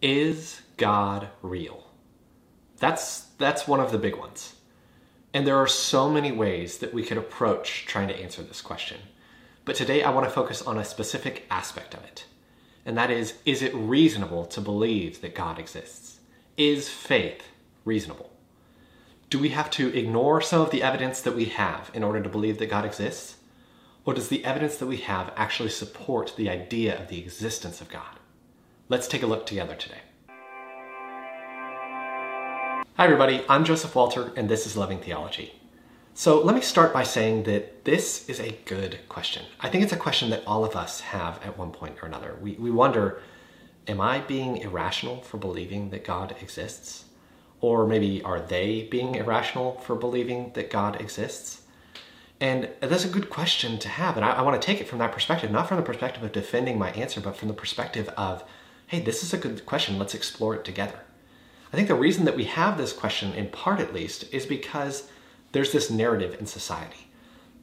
Is 0.00 0.60
God 0.76 1.28
real? 1.42 1.84
That's, 2.78 3.22
that's 3.38 3.66
one 3.66 3.80
of 3.80 3.90
the 3.90 3.98
big 3.98 4.16
ones. 4.16 4.54
And 5.34 5.44
there 5.44 5.58
are 5.58 5.66
so 5.66 6.08
many 6.08 6.30
ways 6.30 6.78
that 6.78 6.94
we 6.94 7.02
could 7.02 7.18
approach 7.18 7.84
trying 7.86 8.06
to 8.08 8.16
answer 8.16 8.42
this 8.42 8.60
question. 8.60 8.98
But 9.64 9.74
today 9.74 10.04
I 10.04 10.10
want 10.10 10.24
to 10.24 10.30
focus 10.32 10.62
on 10.62 10.78
a 10.78 10.84
specific 10.84 11.46
aspect 11.50 11.94
of 11.94 12.04
it. 12.04 12.26
And 12.86 12.96
that 12.96 13.10
is 13.10 13.34
is 13.44 13.60
it 13.60 13.74
reasonable 13.74 14.46
to 14.46 14.60
believe 14.60 15.20
that 15.20 15.34
God 15.34 15.58
exists? 15.58 16.20
Is 16.56 16.88
faith 16.88 17.42
reasonable? 17.84 18.30
Do 19.30 19.38
we 19.38 19.50
have 19.50 19.70
to 19.72 19.94
ignore 19.94 20.40
some 20.40 20.62
of 20.62 20.70
the 20.70 20.82
evidence 20.82 21.20
that 21.22 21.34
we 21.34 21.46
have 21.46 21.90
in 21.92 22.04
order 22.04 22.22
to 22.22 22.28
believe 22.28 22.58
that 22.58 22.70
God 22.70 22.84
exists? 22.84 23.36
Or 24.06 24.14
does 24.14 24.28
the 24.28 24.44
evidence 24.44 24.76
that 24.76 24.86
we 24.86 24.98
have 24.98 25.32
actually 25.36 25.68
support 25.68 26.34
the 26.36 26.48
idea 26.48 26.98
of 26.98 27.08
the 27.08 27.18
existence 27.18 27.80
of 27.80 27.90
God? 27.90 28.17
Let's 28.90 29.06
take 29.06 29.22
a 29.22 29.26
look 29.26 29.44
together 29.44 29.74
today. 29.74 29.98
Hi, 32.96 33.04
everybody. 33.04 33.44
I'm 33.46 33.66
Joseph 33.66 33.94
Walter, 33.94 34.32
and 34.34 34.48
this 34.48 34.64
is 34.66 34.78
Loving 34.78 34.98
Theology. 34.98 35.52
So, 36.14 36.42
let 36.42 36.54
me 36.54 36.62
start 36.62 36.94
by 36.94 37.02
saying 37.02 37.42
that 37.42 37.84
this 37.84 38.26
is 38.30 38.40
a 38.40 38.58
good 38.64 39.00
question. 39.10 39.44
I 39.60 39.68
think 39.68 39.84
it's 39.84 39.92
a 39.92 39.96
question 39.98 40.30
that 40.30 40.42
all 40.46 40.64
of 40.64 40.74
us 40.74 41.00
have 41.00 41.38
at 41.44 41.58
one 41.58 41.70
point 41.70 42.02
or 42.02 42.06
another. 42.06 42.38
We, 42.40 42.52
we 42.52 42.70
wonder 42.70 43.20
Am 43.86 44.00
I 44.00 44.20
being 44.20 44.56
irrational 44.56 45.20
for 45.20 45.36
believing 45.36 45.90
that 45.90 46.02
God 46.02 46.34
exists? 46.40 47.04
Or 47.60 47.86
maybe 47.86 48.22
are 48.22 48.40
they 48.40 48.88
being 48.90 49.16
irrational 49.16 49.80
for 49.80 49.96
believing 49.96 50.52
that 50.54 50.70
God 50.70 50.98
exists? 50.98 51.60
And 52.40 52.70
that's 52.80 53.04
a 53.04 53.08
good 53.08 53.28
question 53.28 53.78
to 53.80 53.88
have. 53.90 54.16
And 54.16 54.24
I, 54.24 54.30
I 54.30 54.42
want 54.42 54.60
to 54.60 54.66
take 54.66 54.80
it 54.80 54.88
from 54.88 55.00
that 55.00 55.12
perspective, 55.12 55.50
not 55.50 55.68
from 55.68 55.76
the 55.76 55.82
perspective 55.82 56.22
of 56.22 56.32
defending 56.32 56.78
my 56.78 56.90
answer, 56.92 57.20
but 57.20 57.36
from 57.36 57.48
the 57.48 57.54
perspective 57.54 58.08
of 58.16 58.44
hey, 58.88 59.00
this 59.00 59.22
is 59.22 59.32
a 59.32 59.38
good 59.38 59.64
question, 59.66 59.98
let's 59.98 60.14
explore 60.14 60.54
it 60.54 60.64
together. 60.64 61.00
I 61.72 61.76
think 61.76 61.88
the 61.88 61.94
reason 61.94 62.24
that 62.24 62.36
we 62.36 62.44
have 62.44 62.76
this 62.76 62.92
question, 62.92 63.34
in 63.34 63.48
part 63.48 63.80
at 63.80 63.92
least, 63.92 64.32
is 64.32 64.46
because 64.46 65.08
there's 65.52 65.72
this 65.72 65.90
narrative 65.90 66.36
in 66.40 66.46
society 66.46 67.08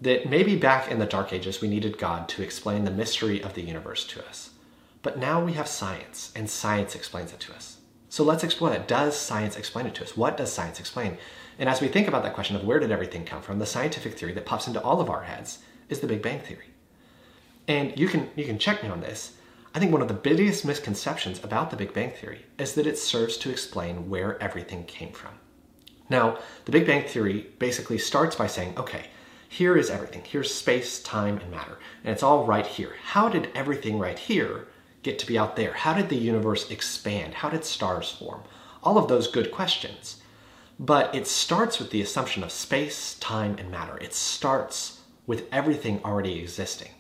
that 0.02 0.30
maybe 0.30 0.56
back 0.56 0.92
in 0.92 1.00
the 1.00 1.06
Dark 1.06 1.34
Ages 1.34 1.62
we 1.62 1.68
needed 1.68 1.98
God 1.98 2.30
to 2.30 2.44
explain 2.44 2.84
the 2.84 2.92
mystery 2.92 3.42
of 3.42 3.56
the 3.56 3.64
universe 3.64 4.06
to 4.08 4.26
us. 4.28 4.52
But 5.02 5.18
now 5.18 5.44
we 5.44 5.54
have 5.54 5.68
science, 5.68 6.32
and 6.36 6.50
science 6.50 6.96
explains 6.96 7.34
it 7.34 7.40
to 7.42 7.54
us. 7.54 7.78
So 8.10 8.24
let's 8.24 8.44
explore 8.44 8.70
that. 8.70 8.88
Does 8.88 9.18
science 9.18 9.58
explain 9.58 9.88
it 9.88 9.96
to 9.96 10.04
us? 10.04 10.16
What 10.16 10.38
does 10.38 10.54
science 10.54 10.80
explain? 10.80 11.18
And 11.58 11.68
as 11.68 11.82
we 11.82 11.88
think 11.88 12.08
about 12.08 12.24
that 12.24 12.36
question 12.36 12.56
of 12.56 12.64
where 12.64 12.80
did 12.80 12.92
everything 12.92 13.26
come 13.26 13.42
from, 13.42 13.58
the 13.58 13.66
scientific 13.66 14.18
theory 14.18 14.34
that 14.34 14.46
pops 14.46 14.68
into 14.68 14.82
all 14.82 15.02
of 15.02 15.10
our 15.10 15.24
heads 15.24 15.60
is 15.90 16.02
the 16.02 16.08
Big 16.08 16.22
Bang 16.22 16.40
Theory. 16.40 16.70
And 17.68 17.98
you 17.98 18.08
can, 18.08 18.30
you 18.36 18.46
can 18.46 18.60
check 18.60 18.84
me 18.84 18.90
on 18.90 19.02
this. 19.02 19.34
I 19.76 19.80
think 19.80 19.92
one 19.92 20.02
of 20.02 20.08
the 20.08 20.14
biggest 20.14 20.64
misconceptions 20.64 21.44
about 21.44 21.70
the 21.70 21.76
Big 21.76 21.94
Bang 21.94 22.12
Theory 22.12 22.46
is 22.58 22.76
that 22.76 22.88
it 22.88 22.98
serves 22.98 23.36
to 23.36 23.50
explain 23.50 24.10
where 24.10 24.42
everything 24.42 24.86
came 24.86 25.12
from. 25.12 25.34
Now, 26.10 26.38
the 26.64 26.72
Big 26.72 26.88
Bang 26.88 27.06
Theory 27.06 27.48
basically 27.60 27.98
starts 27.98 28.38
by 28.38 28.48
saying, 28.48 28.78
okay, 28.78 29.08
here 29.50 29.76
is 29.76 29.90
everything. 29.90 30.22
Here's 30.24 30.54
space, 30.54 31.04
time, 31.04 31.40
and 31.40 31.52
matter. 31.52 31.78
And 32.06 32.14
it's 32.14 32.24
all 32.24 32.46
right 32.46 32.66
here. 32.66 32.96
How 33.04 33.28
did 33.28 33.50
everything 33.54 34.00
right 34.00 34.18
here 34.18 34.70
get 35.04 35.20
to 35.20 35.28
be 35.28 35.38
out 35.38 35.58
there? 35.58 35.74
How 35.74 35.94
did 35.94 36.08
the 36.08 36.16
universe 36.16 36.72
expand? 36.72 37.34
How 37.34 37.50
did 37.50 37.66
stars 37.66 38.10
form? 38.10 38.44
All 38.82 38.98
of 38.98 39.10
those 39.10 39.28
good 39.28 39.52
questions. 39.52 40.22
But 40.80 41.14
it 41.14 41.28
starts 41.28 41.80
with 41.80 41.90
the 41.92 42.02
assumption 42.02 42.46
of 42.46 42.52
space, 42.54 43.16
time, 43.20 43.58
and 43.60 43.70
matter. 43.72 43.98
It 43.98 44.14
starts 44.14 45.02
with 45.28 45.50
everything 45.52 46.00
already 46.06 46.40
existing. 46.40 46.92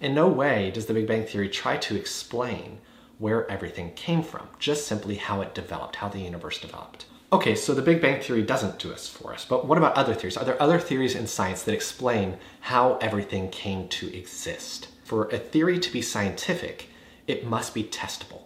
In 0.00 0.14
no 0.14 0.28
way 0.28 0.70
does 0.70 0.86
the 0.86 0.94
Big 0.94 1.06
Bang 1.06 1.26
Theory 1.26 1.50
try 1.50 1.76
to 1.76 1.94
explain 1.94 2.78
where 3.18 3.48
everything 3.50 3.92
came 3.92 4.22
from, 4.22 4.48
just 4.58 4.86
simply 4.86 5.16
how 5.16 5.42
it 5.42 5.54
developed, 5.54 5.96
how 5.96 6.08
the 6.08 6.20
universe 6.20 6.58
developed. 6.58 7.04
Okay, 7.30 7.54
so 7.54 7.74
the 7.74 7.82
Big 7.82 8.00
Bang 8.00 8.22
Theory 8.22 8.40
doesn't 8.40 8.78
do 8.78 8.88
this 8.88 9.06
for 9.06 9.34
us, 9.34 9.44
but 9.44 9.66
what 9.66 9.76
about 9.76 9.96
other 9.96 10.14
theories? 10.14 10.38
Are 10.38 10.44
there 10.44 10.60
other 10.60 10.78
theories 10.78 11.14
in 11.14 11.26
science 11.26 11.62
that 11.64 11.74
explain 11.74 12.38
how 12.60 12.96
everything 13.02 13.50
came 13.50 13.88
to 13.88 14.16
exist? 14.16 14.88
For 15.04 15.28
a 15.28 15.38
theory 15.38 15.78
to 15.78 15.92
be 15.92 16.00
scientific, 16.00 16.88
it 17.26 17.44
must 17.44 17.74
be 17.74 17.84
testable. 17.84 18.44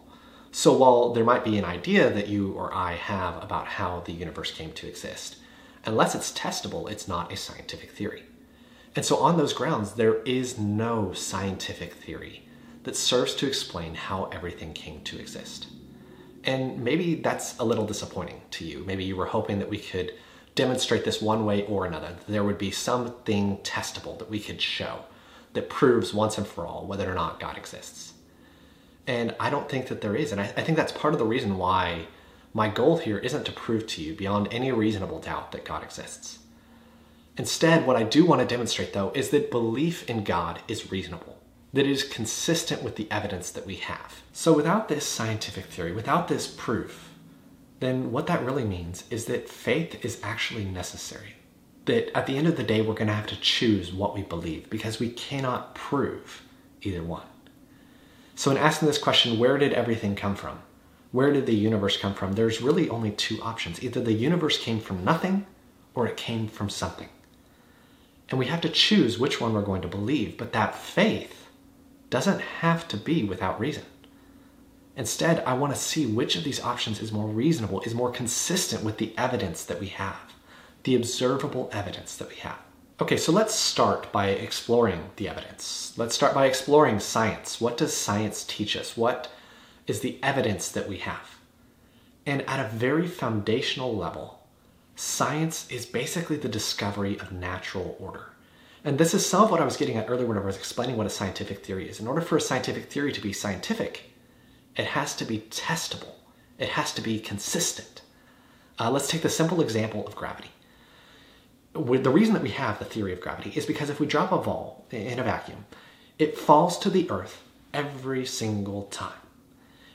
So 0.50 0.76
while 0.76 1.12
there 1.12 1.24
might 1.24 1.44
be 1.44 1.56
an 1.56 1.64
idea 1.64 2.10
that 2.10 2.26
you 2.26 2.52
or 2.52 2.74
I 2.74 2.94
have 2.94 3.40
about 3.40 3.66
how 3.66 4.00
the 4.00 4.12
universe 4.12 4.50
came 4.50 4.72
to 4.72 4.88
exist, 4.88 5.36
unless 5.84 6.16
it's 6.16 6.32
testable, 6.32 6.90
it's 6.90 7.06
not 7.06 7.32
a 7.32 7.36
scientific 7.36 7.92
theory. 7.92 8.24
And 8.96 9.04
so, 9.04 9.16
on 9.16 9.36
those 9.36 9.52
grounds, 9.52 9.92
there 9.92 10.22
is 10.22 10.58
no 10.58 11.12
scientific 11.12 11.94
theory 11.94 12.44
that 12.84 12.96
serves 12.96 13.34
to 13.36 13.46
explain 13.46 13.94
how 13.94 14.24
everything 14.26 14.72
came 14.72 15.00
to 15.02 15.18
exist. 15.18 15.66
And 16.44 16.84
maybe 16.84 17.16
that's 17.16 17.58
a 17.58 17.64
little 17.64 17.86
disappointing 17.86 18.42
to 18.52 18.64
you. 18.64 18.84
Maybe 18.86 19.04
you 19.04 19.16
were 19.16 19.26
hoping 19.26 19.58
that 19.58 19.70
we 19.70 19.78
could 19.78 20.12
demonstrate 20.54 21.04
this 21.04 21.20
one 21.20 21.44
way 21.44 21.66
or 21.66 21.86
another, 21.86 22.08
that 22.08 22.26
there 22.28 22.44
would 22.44 22.58
be 22.58 22.70
something 22.70 23.58
testable 23.58 24.18
that 24.18 24.30
we 24.30 24.38
could 24.38 24.60
show 24.60 25.00
that 25.54 25.70
proves 25.70 26.12
once 26.12 26.36
and 26.38 26.46
for 26.46 26.66
all 26.66 26.86
whether 26.86 27.10
or 27.10 27.14
not 27.14 27.40
God 27.40 27.56
exists. 27.56 28.12
And 29.06 29.34
I 29.40 29.50
don't 29.50 29.68
think 29.68 29.88
that 29.88 30.00
there 30.00 30.14
is. 30.14 30.32
And 30.32 30.40
I, 30.40 30.44
I 30.56 30.62
think 30.62 30.76
that's 30.76 30.92
part 30.92 31.14
of 31.14 31.18
the 31.18 31.26
reason 31.26 31.58
why 31.58 32.06
my 32.52 32.68
goal 32.68 32.98
here 32.98 33.18
isn't 33.18 33.44
to 33.46 33.52
prove 33.52 33.86
to 33.88 34.02
you 34.02 34.14
beyond 34.14 34.48
any 34.52 34.70
reasonable 34.70 35.20
doubt 35.20 35.52
that 35.52 35.64
God 35.64 35.82
exists. 35.82 36.38
Instead, 37.36 37.84
what 37.84 37.96
I 37.96 38.04
do 38.04 38.24
want 38.24 38.40
to 38.40 38.46
demonstrate, 38.46 38.92
though, 38.92 39.10
is 39.12 39.30
that 39.30 39.50
belief 39.50 40.08
in 40.08 40.22
God 40.22 40.60
is 40.68 40.92
reasonable, 40.92 41.38
that 41.72 41.84
it 41.84 41.90
is 41.90 42.04
consistent 42.04 42.82
with 42.82 42.94
the 42.94 43.10
evidence 43.10 43.50
that 43.50 43.66
we 43.66 43.76
have. 43.76 44.22
So, 44.32 44.52
without 44.52 44.88
this 44.88 45.04
scientific 45.04 45.64
theory, 45.64 45.90
without 45.90 46.28
this 46.28 46.46
proof, 46.46 47.10
then 47.80 48.12
what 48.12 48.28
that 48.28 48.44
really 48.44 48.64
means 48.64 49.04
is 49.10 49.24
that 49.24 49.48
faith 49.48 50.04
is 50.04 50.20
actually 50.22 50.64
necessary. 50.64 51.34
That 51.86 52.16
at 52.16 52.26
the 52.26 52.36
end 52.36 52.46
of 52.46 52.56
the 52.56 52.62
day, 52.62 52.80
we're 52.80 52.94
going 52.94 53.08
to 53.08 53.14
have 53.14 53.26
to 53.26 53.40
choose 53.40 53.92
what 53.92 54.14
we 54.14 54.22
believe 54.22 54.70
because 54.70 55.00
we 55.00 55.10
cannot 55.10 55.74
prove 55.74 56.42
either 56.82 57.02
one. 57.02 57.26
So, 58.36 58.52
in 58.52 58.56
asking 58.56 58.86
this 58.86 58.98
question, 58.98 59.40
where 59.40 59.58
did 59.58 59.72
everything 59.72 60.14
come 60.14 60.36
from? 60.36 60.60
Where 61.10 61.32
did 61.32 61.46
the 61.46 61.54
universe 61.54 61.96
come 61.96 62.14
from? 62.14 62.32
There's 62.32 62.62
really 62.62 62.88
only 62.88 63.10
two 63.10 63.42
options. 63.42 63.82
Either 63.82 64.00
the 64.00 64.12
universe 64.12 64.56
came 64.56 64.78
from 64.78 65.04
nothing 65.04 65.46
or 65.94 66.06
it 66.06 66.16
came 66.16 66.46
from 66.46 66.68
something. 66.68 67.08
And 68.34 68.38
we 68.40 68.46
have 68.46 68.62
to 68.62 68.68
choose 68.68 69.16
which 69.16 69.40
one 69.40 69.52
we're 69.52 69.62
going 69.62 69.82
to 69.82 69.86
believe, 69.86 70.36
but 70.36 70.52
that 70.54 70.74
faith 70.74 71.46
doesn't 72.10 72.40
have 72.40 72.88
to 72.88 72.96
be 72.96 73.22
without 73.22 73.60
reason. 73.60 73.84
Instead, 74.96 75.44
I 75.44 75.54
want 75.54 75.72
to 75.72 75.78
see 75.78 76.04
which 76.04 76.34
of 76.34 76.42
these 76.42 76.60
options 76.60 77.00
is 77.00 77.12
more 77.12 77.28
reasonable, 77.28 77.82
is 77.82 77.94
more 77.94 78.10
consistent 78.10 78.82
with 78.82 78.98
the 78.98 79.16
evidence 79.16 79.62
that 79.66 79.78
we 79.78 79.86
have, 79.86 80.34
the 80.82 80.96
observable 80.96 81.70
evidence 81.72 82.16
that 82.16 82.28
we 82.28 82.34
have. 82.34 82.58
Okay, 83.00 83.16
so 83.16 83.30
let's 83.30 83.54
start 83.54 84.10
by 84.10 84.30
exploring 84.30 85.10
the 85.14 85.28
evidence. 85.28 85.94
Let's 85.96 86.16
start 86.16 86.34
by 86.34 86.46
exploring 86.46 86.98
science. 86.98 87.60
What 87.60 87.76
does 87.76 87.96
science 87.96 88.42
teach 88.42 88.76
us? 88.76 88.96
What 88.96 89.30
is 89.86 90.00
the 90.00 90.18
evidence 90.24 90.72
that 90.72 90.88
we 90.88 90.96
have? 90.96 91.38
And 92.26 92.42
at 92.48 92.58
a 92.58 92.76
very 92.76 93.06
foundational 93.06 93.94
level, 93.94 94.43
science 94.96 95.70
is 95.70 95.86
basically 95.86 96.36
the 96.36 96.48
discovery 96.48 97.18
of 97.18 97.32
natural 97.32 97.96
order. 97.98 98.30
And 98.84 98.98
this 98.98 99.14
is 99.14 99.24
some 99.24 99.44
of 99.44 99.50
what 99.50 99.60
I 99.60 99.64
was 99.64 99.78
getting 99.78 99.96
at 99.96 100.10
earlier 100.10 100.26
when 100.26 100.36
I 100.36 100.44
was 100.44 100.56
explaining 100.56 100.96
what 100.96 101.06
a 101.06 101.10
scientific 101.10 101.64
theory 101.64 101.88
is. 101.88 102.00
In 102.00 102.06
order 102.06 102.20
for 102.20 102.36
a 102.36 102.40
scientific 102.40 102.90
theory 102.90 103.12
to 103.12 103.20
be 103.20 103.32
scientific, 103.32 104.10
it 104.76 104.84
has 104.86 105.16
to 105.16 105.24
be 105.24 105.40
testable, 105.50 106.14
it 106.58 106.68
has 106.70 106.92
to 106.94 107.00
be 107.00 107.18
consistent. 107.18 108.02
Uh, 108.78 108.90
let's 108.90 109.08
take 109.08 109.22
the 109.22 109.30
simple 109.30 109.60
example 109.60 110.06
of 110.06 110.14
gravity. 110.14 110.50
The 111.72 112.10
reason 112.10 112.34
that 112.34 112.42
we 112.42 112.50
have 112.50 112.78
the 112.78 112.84
theory 112.84 113.12
of 113.12 113.20
gravity 113.20 113.52
is 113.56 113.66
because 113.66 113.90
if 113.90 113.98
we 113.98 114.06
drop 114.06 114.30
a 114.32 114.38
ball 114.38 114.86
in 114.90 115.18
a 115.18 115.24
vacuum, 115.24 115.64
it 116.18 116.38
falls 116.38 116.78
to 116.80 116.90
the 116.90 117.10
earth 117.10 117.42
every 117.72 118.24
single 118.26 118.84
time. 118.84 119.12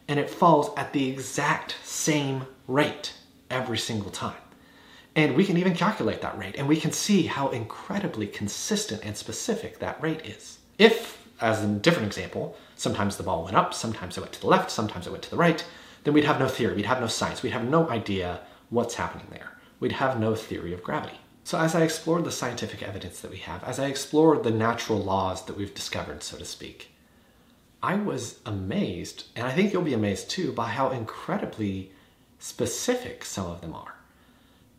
And 0.08 0.20
it 0.20 0.30
falls 0.30 0.72
at 0.76 0.92
the 0.92 1.10
exact 1.10 1.78
same 1.84 2.48
rate 2.68 3.14
every 3.50 3.78
single 3.78 4.12
time. 4.12 4.36
And 5.20 5.36
we 5.36 5.44
can 5.44 5.58
even 5.58 5.76
calculate 5.76 6.22
that 6.22 6.38
rate, 6.38 6.56
and 6.58 6.66
we 6.66 6.80
can 6.80 6.94
see 6.94 7.24
how 7.24 7.50
incredibly 7.50 8.26
consistent 8.26 9.04
and 9.04 9.18
specific 9.18 9.80
that 9.80 10.02
rate 10.02 10.26
is. 10.26 10.60
If, 10.78 11.28
as 11.42 11.62
in 11.62 11.76
a 11.76 11.80
different 11.80 12.08
example, 12.08 12.56
sometimes 12.78 13.18
the 13.18 13.24
ball 13.24 13.44
went 13.44 13.58
up, 13.58 13.74
sometimes 13.74 14.18
it 14.18 14.22
went 14.22 14.32
to 14.32 14.40
the 14.40 14.48
left, 14.48 14.72
sometimes 14.72 15.08
it 15.08 15.12
went 15.12 15.24
to 15.24 15.30
the 15.30 15.36
right, 15.36 15.62
then 16.06 16.14
we'd 16.14 16.24
have 16.24 16.40
no 16.40 16.48
theory, 16.48 16.74
we'd 16.74 16.86
have 16.86 17.02
no 17.02 17.08
science, 17.08 17.44
we'd 17.44 17.52
have 17.52 17.68
no 17.68 17.90
idea 17.90 18.40
what's 18.70 18.96
happening 18.96 19.28
there. 19.30 19.58
We'd 19.82 19.92
have 19.92 20.22
no 20.22 20.36
theory 20.36 20.74
of 20.74 20.84
gravity. 20.84 21.20
So, 21.44 21.60
as 21.60 21.76
I 21.76 21.82
explored 21.82 22.24
the 22.24 22.32
scientific 22.32 22.82
evidence 22.82 23.20
that 23.20 23.32
we 23.32 23.40
have, 23.40 23.62
as 23.66 23.78
I 23.78 23.88
explored 23.88 24.44
the 24.44 24.52
natural 24.52 25.00
laws 25.00 25.44
that 25.48 25.58
we've 25.58 25.76
discovered, 25.76 26.24
so 26.24 26.38
to 26.38 26.46
speak, 26.46 26.92
I 27.84 27.96
was 27.96 28.40
amazed, 28.46 29.26
and 29.36 29.46
I 29.46 29.52
think 29.52 29.74
you'll 29.74 29.82
be 29.82 29.94
amazed 29.94 30.30
too, 30.30 30.54
by 30.54 30.70
how 30.70 30.92
incredibly 30.92 31.92
specific 32.40 33.26
some 33.26 33.48
of 33.48 33.60
them 33.60 33.74
are 33.74 33.99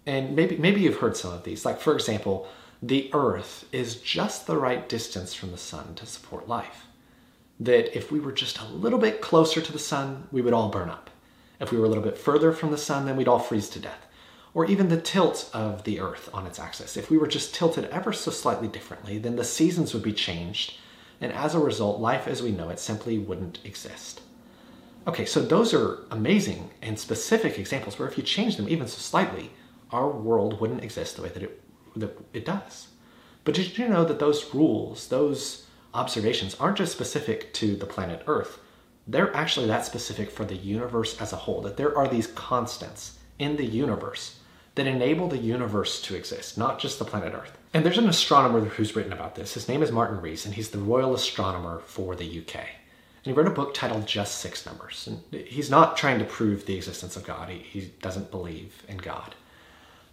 and 0.07 0.35
maybe 0.35 0.57
maybe 0.57 0.81
you've 0.81 0.99
heard 0.99 1.17
some 1.17 1.33
of 1.33 1.45
these. 1.45 1.65
Like 1.65 1.81
for 1.81 1.95
example, 1.95 2.49
the 2.83 3.11
Earth 3.13 3.67
is 3.73 3.97
just 3.97 4.47
the 4.47 4.57
right 4.57 4.89
distance 4.89 5.35
from 5.35 5.51
the 5.51 5.59
sun 5.59 5.95
to 5.97 6.07
support 6.07 6.49
life. 6.49 6.87
That 7.59 7.97
if 7.97 8.11
we 8.11 8.21
were 8.21 8.33
just 8.33 8.59
a 8.59 8.65
little 8.65 8.99
bit 8.99 9.21
closer 9.21 9.61
to 9.61 9.73
the 9.73 9.79
sun, 9.79 10.29
we 10.33 10.41
would 10.41 10.55
all 10.55 10.71
burn 10.71 10.89
up. 10.89 11.11
If 11.61 11.71
we 11.71 11.79
were 11.79 11.85
a 11.85 11.89
little 11.89 12.05
bit 12.05 12.17
further 12.17 12.53
from 12.53 12.71
the 12.71 12.79
sun, 12.79 13.05
then 13.05 13.17
we'd 13.17 13.29
all 13.29 13.39
freeze 13.39 13.69
to 13.71 13.79
death. 13.79 14.07
Or 14.55 14.65
even 14.65 14.89
the 14.89 15.01
tilt 15.01 15.51
of 15.53 15.85
the 15.85 16.01
Earth 16.01 16.31
on 16.33 16.47
its 16.47 16.59
axis. 16.59 16.97
If 16.97 17.11
we 17.11 17.19
were 17.19 17.27
just 17.27 17.55
tilted 17.55 17.85
ever 17.87 18.13
so 18.13 18.31
slightly 18.31 18.67
differently, 18.67 19.19
then 19.19 19.37
the 19.37 19.45
seasons 19.45 19.93
would 19.93 20.03
be 20.03 20.13
changed, 20.15 20.75
and 21.21 21.33
as 21.33 21.55
a 21.55 21.61
result, 21.61 22.01
life 22.01 22.27
as 22.27 22.43
we 22.43 22.51
know 22.51 22.71
it 22.71 22.81
simply 22.81 23.19
wouldn't 23.19 23.59
exist. 23.63 24.23
Okay, 25.07 25.25
so 25.27 25.41
those 25.41 25.73
are 25.73 25.99
amazing 26.11 26.71
and 26.83 26.99
specific 26.99 27.59
examples 27.59 27.99
where 27.99 28.09
if 28.09 28.17
you 28.17 28.25
change 28.25 28.57
them 28.57 28.69
even 28.69 28.89
so 28.89 28.99
slightly, 28.99 29.51
our 29.93 30.09
world 30.09 30.61
wouldn't 30.61 30.85
exist 30.85 31.17
the 31.17 31.23
way 31.23 31.29
that 31.31 31.43
it, 31.43 31.63
that 31.97 32.19
it 32.33 32.45
does. 32.45 32.89
But 33.45 33.55
did 33.55 33.79
you 33.79 33.89
know 33.89 34.05
that 34.05 34.19
those 34.19 34.55
rules, 34.55 35.09
those 35.09 35.67
observations, 35.95 36.55
aren't 36.57 36.79
just 36.79 36.93
specific 36.93 37.53
to 37.55 37.77
the 37.77 37.87
planet 37.87 38.23
Earth? 38.27 38.59
They're 39.07 39.35
actually 39.35 39.67
that 39.67 39.87
specific 39.87 40.31
for 40.31 40.45
the 40.45 40.57
universe 40.57 41.21
as 41.21 41.33
a 41.33 41.37
whole, 41.37 41.63
that 41.63 41.77
there 41.77 41.97
are 41.97 42.07
these 42.07 42.29
constants 42.29 43.19
in 43.39 43.57
the 43.57 43.67
universe 43.67 44.39
that 44.75 44.87
enable 44.87 45.29
the 45.29 45.39
universe 45.39 46.01
to 46.03 46.15
exist, 46.15 46.57
not 46.57 46.79
just 46.79 46.99
the 46.99 47.05
planet 47.05 47.35
Earth. 47.35 47.57
And 47.75 47.85
there's 47.85 47.99
an 47.99 48.09
astronomer 48.09 48.61
who's 48.61 48.95
written 48.95 49.13
about 49.13 49.35
this. 49.35 49.55
His 49.55 49.69
name 49.69 49.83
is 49.83 49.91
Martin 49.91 50.21
Rees, 50.21 50.45
and 50.45 50.55
he's 50.55 50.71
the 50.71 50.79
Royal 50.79 51.15
Astronomer 51.15 51.81
for 51.81 52.15
the 52.15 52.41
UK. 52.41 52.57
And 52.57 52.67
he 53.25 53.33
wrote 53.33 53.47
a 53.47 53.51
book 53.51 53.75
titled 53.75 54.07
Just 54.07 54.39
Six 54.39 54.65
Numbers. 54.65 55.09
And 55.09 55.45
he's 55.45 55.71
not 55.71 55.97
trying 55.97 56.19
to 56.21 56.25
prove 56.25 56.67
the 56.67 56.77
existence 56.77 57.17
of 57.17 57.25
God, 57.25 57.49
he, 57.49 57.59
he 57.59 57.93
doesn't 58.01 58.31
believe 58.31 58.83
in 58.89 58.97
God. 58.99 59.35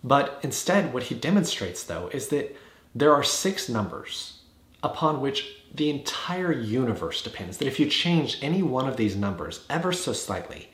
But 0.04 0.40
instead, 0.44 0.94
what 0.94 1.04
he 1.04 1.16
demonstrates, 1.16 1.84
though, 1.84 2.10
is 2.10 2.30
that 2.30 2.56
there 2.94 3.14
are 3.14 3.24
six 3.24 3.68
numbers 3.70 4.42
upon 4.84 5.22
which 5.22 5.64
the 5.74 5.90
entire 5.90 6.52
universe 6.52 7.22
depends. 7.22 7.58
That 7.58 7.68
if 7.68 7.80
you 7.80 7.88
change 7.88 8.38
any 8.42 8.64
one 8.64 8.88
of 8.88 8.98
these 8.98 9.16
numbers 9.16 9.66
ever 9.70 9.92
so 9.92 10.14
slightly, 10.14 10.72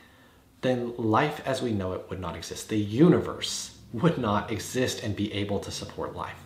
then 0.61 0.93
life 0.97 1.41
as 1.45 1.61
we 1.61 1.71
know 1.71 1.93
it 1.93 2.09
would 2.09 2.19
not 2.19 2.35
exist. 2.35 2.69
The 2.69 2.77
universe 2.77 3.77
would 3.91 4.17
not 4.17 4.51
exist 4.51 5.03
and 5.03 5.15
be 5.15 5.31
able 5.33 5.59
to 5.59 5.71
support 5.71 6.15
life. 6.15 6.39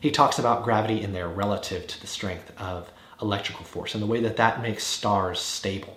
He 0.00 0.10
talks 0.10 0.38
about 0.38 0.64
gravity 0.64 1.02
in 1.02 1.12
there 1.12 1.28
relative 1.28 1.86
to 1.86 2.00
the 2.00 2.06
strength 2.06 2.52
of 2.58 2.90
electrical 3.20 3.64
force 3.64 3.94
and 3.94 4.02
the 4.02 4.06
way 4.06 4.20
that 4.20 4.36
that 4.36 4.62
makes 4.62 4.84
stars 4.84 5.40
stable. 5.40 5.96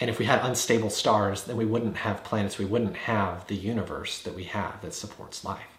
And 0.00 0.08
if 0.08 0.18
we 0.18 0.26
had 0.26 0.44
unstable 0.44 0.90
stars, 0.90 1.44
then 1.44 1.56
we 1.56 1.64
wouldn't 1.64 1.98
have 1.98 2.24
planets, 2.24 2.58
we 2.58 2.64
wouldn't 2.64 2.96
have 2.96 3.46
the 3.48 3.56
universe 3.56 4.22
that 4.22 4.34
we 4.34 4.44
have 4.44 4.80
that 4.82 4.94
supports 4.94 5.44
life. 5.44 5.78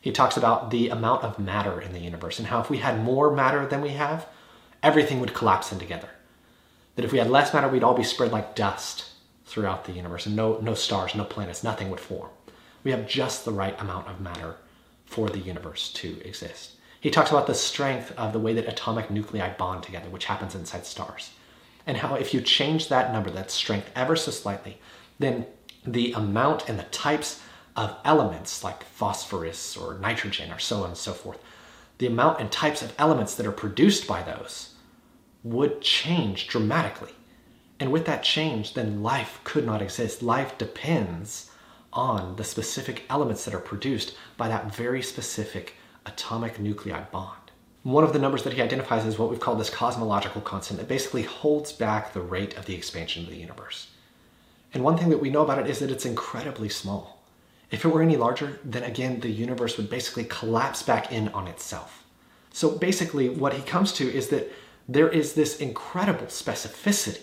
He 0.00 0.12
talks 0.12 0.36
about 0.36 0.70
the 0.70 0.88
amount 0.88 1.24
of 1.24 1.38
matter 1.38 1.80
in 1.80 1.92
the 1.92 1.98
universe 1.98 2.38
and 2.38 2.48
how 2.48 2.60
if 2.60 2.70
we 2.70 2.78
had 2.78 3.02
more 3.02 3.30
matter 3.34 3.66
than 3.66 3.80
we 3.82 3.90
have, 3.90 4.26
everything 4.82 5.20
would 5.20 5.34
collapse 5.34 5.72
in 5.72 5.78
together. 5.78 6.08
That 6.96 7.04
if 7.04 7.12
we 7.12 7.18
had 7.18 7.30
less 7.30 7.52
matter, 7.52 7.68
we'd 7.68 7.84
all 7.84 7.94
be 7.94 8.04
spread 8.04 8.32
like 8.32 8.54
dust 8.54 9.10
throughout 9.44 9.84
the 9.84 9.92
universe 9.92 10.26
and 10.26 10.36
no, 10.36 10.58
no 10.60 10.74
stars, 10.74 11.14
no 11.14 11.24
planets, 11.24 11.64
nothing 11.64 11.90
would 11.90 12.00
form. 12.00 12.30
We 12.84 12.92
have 12.92 13.06
just 13.06 13.44
the 13.44 13.52
right 13.52 13.78
amount 13.80 14.08
of 14.08 14.20
matter 14.20 14.56
for 15.04 15.28
the 15.28 15.38
universe 15.38 15.92
to 15.94 16.20
exist. 16.24 16.76
He 17.00 17.10
talks 17.10 17.30
about 17.30 17.46
the 17.46 17.54
strength 17.54 18.12
of 18.16 18.32
the 18.32 18.38
way 18.38 18.54
that 18.54 18.68
atomic 18.68 19.10
nuclei 19.10 19.52
bond 19.54 19.82
together, 19.82 20.08
which 20.08 20.26
happens 20.26 20.54
inside 20.54 20.86
stars. 20.86 21.30
And 21.86 21.98
how 21.98 22.14
if 22.14 22.34
you 22.34 22.40
change 22.40 22.88
that 22.88 23.12
number, 23.12 23.30
that 23.30 23.50
strength, 23.50 23.90
ever 23.94 24.16
so 24.16 24.30
slightly, 24.30 24.78
then 25.18 25.46
the 25.84 26.12
amount 26.12 26.68
and 26.68 26.78
the 26.78 26.84
types 26.84 27.40
of 27.76 27.96
elements 28.04 28.62
like 28.62 28.84
phosphorus 28.84 29.76
or 29.76 29.98
nitrogen 29.98 30.52
or 30.52 30.58
so 30.58 30.82
on 30.82 30.90
and 30.90 30.96
so 30.96 31.12
forth, 31.12 31.38
the 31.98 32.06
amount 32.06 32.40
and 32.40 32.50
types 32.50 32.82
of 32.82 32.94
elements 32.98 33.34
that 33.34 33.46
are 33.46 33.52
produced 33.52 34.06
by 34.06 34.22
those 34.22 34.74
would 35.42 35.80
change 35.80 36.48
dramatically. 36.48 37.12
And 37.78 37.90
with 37.90 38.04
that 38.06 38.22
change, 38.22 38.74
then 38.74 39.02
life 39.02 39.40
could 39.44 39.64
not 39.64 39.80
exist. 39.80 40.22
Life 40.22 40.58
depends 40.58 41.50
on 41.92 42.36
the 42.36 42.44
specific 42.44 43.04
elements 43.08 43.44
that 43.44 43.54
are 43.54 43.60
produced 43.60 44.14
by 44.36 44.48
that 44.48 44.74
very 44.74 45.02
specific 45.02 45.74
atomic 46.06 46.60
nuclei 46.60 47.02
bond. 47.10 47.39
One 47.82 48.04
of 48.04 48.12
the 48.12 48.18
numbers 48.18 48.42
that 48.42 48.52
he 48.52 48.60
identifies 48.60 49.06
is 49.06 49.18
what 49.18 49.30
we've 49.30 49.40
called 49.40 49.58
this 49.58 49.70
cosmological 49.70 50.42
constant 50.42 50.78
that 50.78 50.88
basically 50.88 51.22
holds 51.22 51.72
back 51.72 52.12
the 52.12 52.20
rate 52.20 52.56
of 52.58 52.66
the 52.66 52.74
expansion 52.74 53.24
of 53.24 53.30
the 53.30 53.36
universe. 53.36 53.88
And 54.74 54.84
one 54.84 54.98
thing 54.98 55.08
that 55.08 55.18
we 55.18 55.30
know 55.30 55.42
about 55.42 55.58
it 55.58 55.66
is 55.66 55.78
that 55.78 55.90
it's 55.90 56.04
incredibly 56.04 56.68
small. 56.68 57.24
If 57.70 57.84
it 57.84 57.88
were 57.88 58.02
any 58.02 58.16
larger, 58.16 58.60
then 58.64 58.82
again, 58.82 59.20
the 59.20 59.30
universe 59.30 59.76
would 59.76 59.88
basically 59.88 60.24
collapse 60.24 60.82
back 60.82 61.10
in 61.10 61.28
on 61.28 61.46
itself. 61.46 62.04
So 62.52 62.70
basically, 62.70 63.28
what 63.28 63.54
he 63.54 63.62
comes 63.62 63.92
to 63.94 64.12
is 64.12 64.28
that 64.28 64.52
there 64.88 65.08
is 65.08 65.32
this 65.34 65.58
incredible 65.58 66.26
specificity 66.26 67.22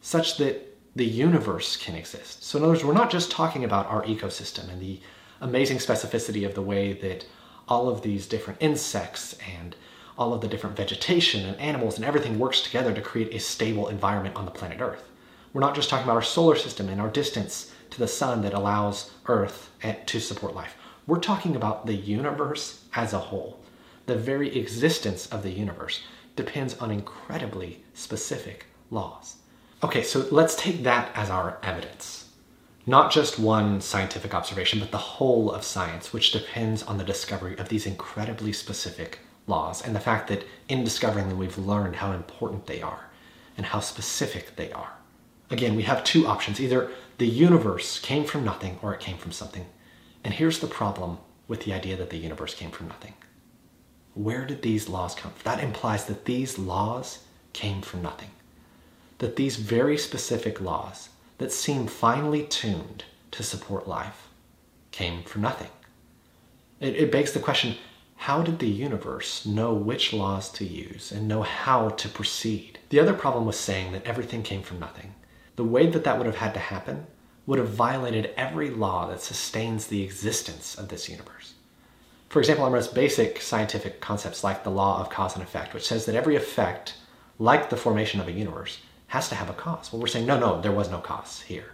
such 0.00 0.36
that 0.36 0.76
the 0.94 1.06
universe 1.06 1.76
can 1.76 1.94
exist. 1.94 2.44
So, 2.44 2.58
in 2.58 2.64
other 2.64 2.72
words, 2.72 2.84
we're 2.84 2.92
not 2.92 3.10
just 3.10 3.30
talking 3.30 3.64
about 3.64 3.86
our 3.86 4.04
ecosystem 4.04 4.70
and 4.70 4.80
the 4.80 5.00
amazing 5.40 5.78
specificity 5.78 6.46
of 6.46 6.54
the 6.54 6.62
way 6.62 6.92
that 6.92 7.26
all 7.66 7.88
of 7.88 8.02
these 8.02 8.26
different 8.26 8.60
insects 8.62 9.36
and 9.56 9.74
all 10.18 10.34
of 10.34 10.40
the 10.40 10.48
different 10.48 10.76
vegetation 10.76 11.46
and 11.46 11.58
animals 11.60 11.96
and 11.96 12.04
everything 12.04 12.38
works 12.38 12.60
together 12.60 12.92
to 12.92 13.00
create 13.00 13.32
a 13.32 13.38
stable 13.38 13.86
environment 13.86 14.34
on 14.34 14.44
the 14.44 14.50
planet 14.50 14.80
Earth. 14.80 15.08
We're 15.52 15.60
not 15.60 15.76
just 15.76 15.88
talking 15.88 16.04
about 16.04 16.16
our 16.16 16.22
solar 16.22 16.56
system 16.56 16.88
and 16.88 17.00
our 17.00 17.08
distance 17.08 17.72
to 17.90 17.98
the 17.98 18.08
sun 18.08 18.42
that 18.42 18.52
allows 18.52 19.12
Earth 19.26 19.70
to 20.06 20.20
support 20.20 20.54
life. 20.54 20.76
We're 21.06 21.20
talking 21.20 21.56
about 21.56 21.86
the 21.86 21.94
universe 21.94 22.84
as 22.94 23.12
a 23.12 23.18
whole. 23.18 23.60
The 24.06 24.16
very 24.16 24.58
existence 24.58 25.26
of 25.26 25.42
the 25.42 25.52
universe 25.52 26.02
depends 26.34 26.76
on 26.78 26.90
incredibly 26.90 27.84
specific 27.94 28.66
laws. 28.90 29.36
Okay, 29.82 30.02
so 30.02 30.26
let's 30.30 30.56
take 30.56 30.82
that 30.82 31.10
as 31.14 31.30
our 31.30 31.58
evidence. 31.62 32.28
Not 32.86 33.12
just 33.12 33.38
one 33.38 33.80
scientific 33.80 34.34
observation, 34.34 34.80
but 34.80 34.90
the 34.90 34.98
whole 34.98 35.52
of 35.52 35.62
science, 35.62 36.12
which 36.12 36.32
depends 36.32 36.82
on 36.82 36.98
the 36.98 37.04
discovery 37.04 37.56
of 37.56 37.68
these 37.68 37.86
incredibly 37.86 38.52
specific 38.52 39.20
laws 39.48 39.82
and 39.82 39.94
the 39.94 40.00
fact 40.00 40.28
that 40.28 40.44
in 40.68 40.84
discovering 40.84 41.28
them, 41.28 41.38
we've 41.38 41.58
learned 41.58 41.96
how 41.96 42.12
important 42.12 42.66
they 42.66 42.82
are 42.82 43.08
and 43.56 43.66
how 43.66 43.80
specific 43.80 44.56
they 44.56 44.70
are. 44.72 44.92
Again, 45.50 45.74
we 45.74 45.82
have 45.82 46.04
two 46.04 46.26
options. 46.26 46.60
Either 46.60 46.90
the 47.18 47.26
universe 47.26 47.98
came 47.98 48.24
from 48.24 48.44
nothing 48.44 48.78
or 48.82 48.94
it 48.94 49.00
came 49.00 49.16
from 49.16 49.32
something. 49.32 49.66
And 50.22 50.34
here's 50.34 50.58
the 50.58 50.66
problem 50.66 51.18
with 51.46 51.64
the 51.64 51.72
idea 51.72 51.96
that 51.96 52.10
the 52.10 52.18
universe 52.18 52.54
came 52.54 52.70
from 52.70 52.88
nothing. 52.88 53.14
Where 54.14 54.44
did 54.44 54.62
these 54.62 54.88
laws 54.88 55.14
come 55.14 55.32
from? 55.32 55.40
That 55.44 55.64
implies 55.64 56.04
that 56.06 56.26
these 56.26 56.58
laws 56.58 57.20
came 57.52 57.80
from 57.80 58.02
nothing 58.02 58.30
that 59.18 59.36
these 59.36 59.56
very 59.56 59.98
specific 59.98 60.60
laws 60.60 61.10
that 61.38 61.52
seem 61.52 61.86
finely 61.86 62.44
tuned 62.44 63.04
to 63.30 63.42
support 63.42 63.86
life 63.86 64.28
came 64.90 65.22
from 65.22 65.42
nothing. 65.42 65.70
It, 66.80 66.96
it, 66.96 67.12
begs 67.12 67.32
the 67.32 67.40
question 67.40 67.76
how 68.18 68.42
did 68.42 68.58
the 68.58 68.68
universe 68.68 69.46
know 69.46 69.72
which 69.72 70.12
laws 70.12 70.50
to 70.50 70.64
use 70.64 71.12
and 71.12 71.28
know 71.28 71.42
how 71.42 71.88
to 71.90 72.08
proceed? 72.08 72.78
The 72.90 72.98
other 72.98 73.14
problem 73.14 73.46
was 73.46 73.58
saying 73.58 73.92
that 73.92 74.04
everything 74.04 74.42
came 74.42 74.62
from 74.62 74.80
nothing. 74.80 75.14
The 75.54 75.64
way 75.64 75.86
that 75.86 76.02
that 76.02 76.18
would 76.18 76.26
have 76.26 76.36
had 76.36 76.52
to 76.54 76.60
happen 76.60 77.06
would 77.46 77.60
have 77.60 77.68
violated 77.68 78.34
every 78.36 78.70
law 78.70 79.08
that 79.08 79.22
sustains 79.22 79.86
the 79.86 80.02
existence 80.02 80.74
of 80.74 80.88
this 80.88 81.08
universe. 81.08 81.54
For 82.28 82.40
example, 82.40 82.64
our 82.64 82.70
most 82.70 82.92
basic 82.92 83.40
scientific 83.40 84.00
concepts 84.00 84.42
like 84.42 84.64
the 84.64 84.70
law 84.70 85.00
of 85.00 85.10
cause 85.10 85.34
and 85.34 85.42
effect, 85.42 85.72
which 85.72 85.86
says 85.86 86.04
that 86.06 86.16
every 86.16 86.34
effect, 86.34 86.94
like 87.38 87.70
the 87.70 87.76
formation 87.76 88.20
of 88.20 88.26
a 88.26 88.32
universe, 88.32 88.80
has 89.06 89.28
to 89.28 89.36
have 89.36 89.48
a 89.48 89.54
cause. 89.54 89.92
Well, 89.92 90.02
we're 90.02 90.08
saying, 90.08 90.26
no, 90.26 90.38
no, 90.38 90.60
there 90.60 90.72
was 90.72 90.90
no 90.90 90.98
cause 90.98 91.40
here. 91.42 91.70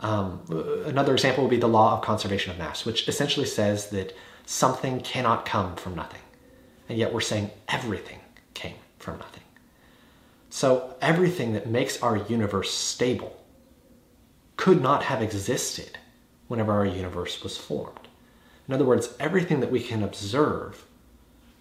Um, 0.00 0.42
another 0.84 1.12
example 1.12 1.44
would 1.44 1.50
be 1.50 1.56
the 1.56 1.68
law 1.68 1.96
of 1.96 2.04
conservation 2.04 2.50
of 2.50 2.58
mass, 2.58 2.84
which 2.84 3.08
essentially 3.08 3.46
says 3.46 3.90
that 3.90 4.14
something 4.44 5.00
cannot 5.00 5.46
come 5.46 5.76
from 5.76 5.94
nothing. 5.94 6.20
And 6.88 6.98
yet 6.98 7.12
we're 7.12 7.20
saying 7.20 7.50
everything 7.68 8.20
came 8.52 8.76
from 8.98 9.18
nothing. 9.18 9.42
So 10.50 10.94
everything 11.00 11.52
that 11.54 11.66
makes 11.66 12.02
our 12.02 12.16
universe 12.16 12.72
stable 12.72 13.42
could 14.56 14.80
not 14.80 15.02
have 15.04 15.22
existed 15.22 15.98
whenever 16.46 16.72
our 16.72 16.86
universe 16.86 17.42
was 17.42 17.56
formed. 17.56 18.08
In 18.68 18.74
other 18.74 18.84
words, 18.84 19.14
everything 19.18 19.60
that 19.60 19.70
we 19.70 19.80
can 19.80 20.02
observe 20.02 20.86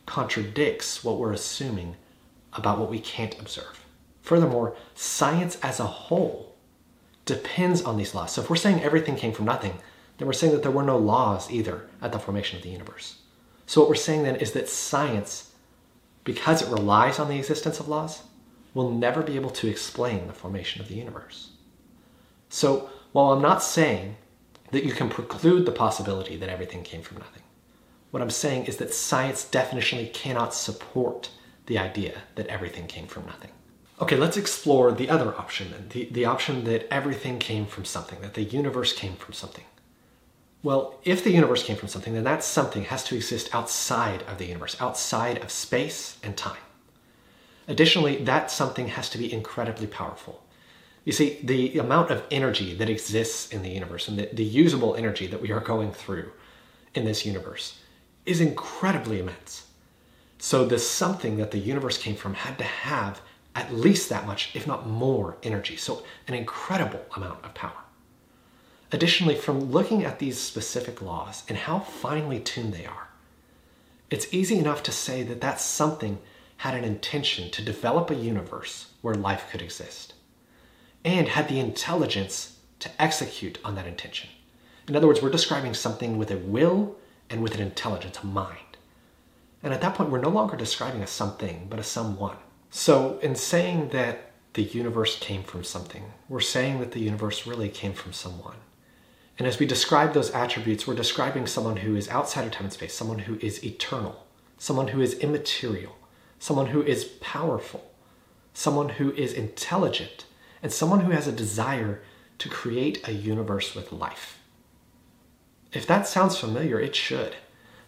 contradicts 0.06 1.04
what 1.04 1.18
we're 1.18 1.34
assuming 1.34 1.96
about 2.54 2.78
what 2.78 2.90
we 2.90 3.00
can't 3.00 3.40
observe. 3.40 3.84
Furthermore, 4.22 4.75
science 4.96 5.58
as 5.62 5.80
a 5.80 5.86
whole 5.86 6.56
depends 7.25 7.82
on 7.82 7.98
these 7.98 8.13
laws. 8.13 8.34
So 8.34 8.42
if 8.42 8.50
we're 8.50 8.56
saying 8.56 8.82
everything 8.82 9.16
came 9.16 9.34
from 9.34 9.46
nothing, 9.46 9.80
then 10.17 10.27
we're 10.27 10.34
saying 10.34 10.53
that 10.53 10.62
there 10.62 10.72
were 10.72 10.84
no 10.84 10.98
laws 10.98 11.50
either 11.51 11.88
at 12.01 12.12
the 12.12 12.20
formation 12.20 12.58
of 12.58 12.63
the 12.63 12.70
universe. 12.70 13.17
So 13.65 13.82
what 13.82 13.89
we're 13.89 13.96
saying 13.96 14.24
then 14.24 14.36
is 14.36 14.51
that 14.53 14.70
science, 14.70 15.51
because 16.24 16.62
it 16.62 16.70
relies 16.70 17.20
on 17.20 17.29
the 17.29 17.38
existence 17.38 17.79
of 17.79 17.88
laws, 17.88 18.24
will 18.74 18.91
never 18.91 19.22
be 19.22 19.36
able 19.36 19.50
to 19.51 19.67
explain 19.67 20.27
the 20.27 20.34
formation 20.34 20.82
of 20.82 20.88
the 20.88 20.96
universe. 20.96 21.51
So 22.50 22.89
while 23.12 23.32
I'm 23.32 23.41
not 23.41 23.63
saying 23.63 24.17
that 24.72 24.84
you 24.84 24.91
can 24.91 25.10
preclude 25.10 25.65
the 25.65 25.72
possibility 25.72 26.36
that 26.38 26.50
everything 26.50 26.84
came 26.84 27.01
from 27.01 27.17
nothing, 27.17 27.43
what 28.12 28.22
I'm 28.22 28.29
saying 28.29 28.65
is 28.65 28.77
that 28.77 28.93
science 28.93 29.48
definitionally 29.50 30.13
cannot 30.13 30.53
support 30.53 31.29
the 31.65 31.77
idea 31.77 32.22
that 32.36 32.48
everything 32.48 32.88
came 32.88 33.08
from 33.08 33.25
nothing. 33.25 33.50
Okay, 34.01 34.17
let's 34.17 34.38
explore 34.38 34.91
the 34.91 35.10
other 35.10 35.34
option 35.38 35.72
then, 35.72 35.88
the, 35.89 36.05
the 36.12 36.25
option 36.25 36.63
that 36.65 36.91
everything 36.91 37.39
came 37.39 37.65
from 37.65 37.86
something, 37.86 38.22
that 38.22 38.34
the 38.34 38.43
universe 38.43 38.93
came 38.93 39.15
from 39.15 39.34
something. 39.34 39.63
Well, 40.63 40.98
if 41.03 41.25
the 41.25 41.32
universe 41.32 41.62
came 41.62 41.75
from 41.75 41.89
something, 41.89 42.13
then 42.13 42.24
that 42.24 42.41
something 42.41 42.86
has 42.86 43.03
to 43.05 43.15
exist 43.15 43.53
outside 43.53 44.24
of 44.24 44.38
the 44.38 44.46
universe, 44.46 44.77
outside 44.79 45.43
of 45.43 45.51
space 45.51 46.17
and 46.24 46.38
time. 46.38 46.62
Additionally, 47.67 48.24
that 48.24 48.50
something 48.50 48.88
has 48.88 49.10
to 49.10 49.17
be 49.17 49.32
incredibly 49.32 49.88
powerful. 49.88 50.41
You 51.03 51.12
see, 51.12 51.39
the 51.43 51.77
amount 51.79 52.12
of 52.12 52.24
energy 52.32 52.74
that 52.75 52.89
exists 52.89 53.50
in 53.51 53.62
the 53.62 53.70
universe 53.70 54.08
and 54.08 54.17
the, 54.17 54.29
the 54.32 54.43
usable 54.43 54.96
energy 54.96 55.27
that 55.27 55.41
we 55.41 55.51
are 55.51 55.60
going 55.60 55.91
through 55.91 56.32
in 56.96 57.03
this 57.03 57.25
universe 57.25 57.79
is 58.25 58.39
incredibly 58.39 59.20
immense. 59.20 59.67
So, 60.38 60.65
the 60.65 60.79
something 60.79 61.38
that 61.38 61.51
the 61.51 61.60
universe 61.60 61.98
came 61.98 62.15
from 62.15 62.36
had 62.36 62.58
to 62.58 62.63
have 62.63 63.22
at 63.53 63.74
least 63.74 64.10
that 64.10 64.25
much, 64.25 64.55
if 64.55 64.65
not 64.65 64.88
more, 64.88 65.38
energy. 65.43 65.75
So, 65.75 66.03
an 66.27 66.34
incredible 66.34 67.01
amount 67.15 67.43
of 67.43 67.53
power. 67.53 67.83
Additionally, 68.94 69.34
from 69.34 69.72
looking 69.72 70.06
at 70.06 70.20
these 70.20 70.40
specific 70.40 71.02
laws 71.02 71.42
and 71.50 71.58
how 71.58 71.80
finely 71.80 72.40
tuned 72.40 72.74
they 72.74 72.86
are, 72.86 73.10
it's 74.12 74.32
easy 74.32 74.60
enough 74.60 74.84
to 74.84 74.92
say 74.92 75.24
that 75.24 75.42
that 75.42 75.60
something 75.60 76.20
had 76.58 76.76
an 76.76 76.84
intention 76.84 77.50
to 77.50 77.66
develop 77.66 78.12
a 78.12 78.16
universe 78.16 78.92
where 79.02 79.16
life 79.16 79.48
could 79.52 79.64
exist 79.64 80.14
and 81.04 81.28
had 81.28 81.50
the 81.50 81.60
intelligence 81.60 82.60
to 82.80 83.02
execute 83.02 83.58
on 83.66 83.74
that 83.74 83.88
intention. 83.88 84.30
In 84.88 84.96
other 84.96 85.08
words, 85.08 85.24
we're 85.24 85.32
describing 85.32 85.74
something 85.74 86.20
with 86.20 86.30
a 86.30 86.38
will 86.38 86.96
and 87.32 87.42
with 87.42 87.56
an 87.56 87.62
intelligence, 87.62 88.20
a 88.22 88.28
mind. 88.28 88.78
And 89.64 89.74
at 89.74 89.82
that 89.82 89.96
point, 89.96 90.12
we're 90.12 90.22
no 90.22 90.30
longer 90.30 90.56
describing 90.56 91.02
a 91.02 91.08
something, 91.08 91.66
but 91.68 91.80
a 91.80 91.84
someone. 91.84 92.38
So, 92.70 93.18
in 93.24 93.34
saying 93.36 93.90
that 93.90 94.34
the 94.54 94.62
universe 94.62 95.18
came 95.18 95.42
from 95.42 95.64
something, 95.64 96.14
we're 96.30 96.42
saying 96.42 96.80
that 96.80 96.92
the 96.92 97.00
universe 97.00 97.48
really 97.48 97.70
came 97.70 97.94
from 97.94 98.14
someone. 98.14 98.58
And 99.38 99.48
as 99.48 99.60
we 99.60 99.66
describe 99.66 100.13
those 100.13 100.32
attributes, 100.32 100.86
we're 100.86 100.94
describing 100.94 101.48
someone 101.48 101.78
who 101.78 101.96
is 101.96 102.08
outside 102.10 102.46
of 102.46 102.52
time 102.52 102.66
and 102.66 102.74
space, 102.74 102.94
someone 102.94 103.20
who 103.20 103.38
is 103.42 103.63
eternal, 103.63 104.25
someone 104.58 104.90
who 104.90 105.02
is 105.02 105.16
immaterial, 105.16 105.96
someone 106.40 106.68
who 106.68 106.84
is 106.84 107.06
powerful, 107.06 107.92
someone 108.54 108.90
who 108.90 109.12
is 109.13 109.34
intelligent, 109.34 110.25
and 110.62 110.72
someone 110.72 111.02
who 111.02 111.12
has 111.12 111.28
a 111.28 111.32
desire 111.32 112.02
to 112.38 112.50
create 112.50 113.08
a 113.08 113.12
universe 113.12 113.74
with 113.74 113.92
life. 113.92 114.40
If 115.72 115.88
that 115.88 116.08
sounds 116.08 116.38
familiar, 116.38 116.80
it 116.80 116.96
should. 116.96 117.36